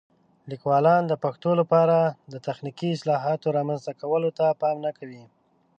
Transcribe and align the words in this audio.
لیکوالان 0.51 1.01
د 1.07 1.13
پښتو 1.23 1.51
لپاره 1.61 1.97
د 2.33 2.35
تخنیکي 2.47 2.87
اصطلاحاتو 2.91 3.47
رامنځته 3.57 3.91
کولو 4.01 4.29
ته 4.37 4.45
پام 4.61 4.77
نه 4.85 4.91
کوي. 4.97 5.23